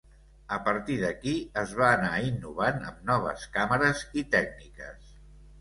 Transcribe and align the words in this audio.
A 0.55 0.57
partir 0.67 0.95
d’aquí 1.01 1.33
es 1.63 1.75
va 1.81 1.91
anar 1.97 2.11
innovant 2.29 2.81
amb 2.93 3.05
noves 3.13 3.47
càmeres 3.59 4.03
i 4.23 4.25
tècniques. 4.39 5.17